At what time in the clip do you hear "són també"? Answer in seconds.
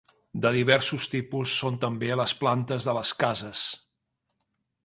1.59-2.11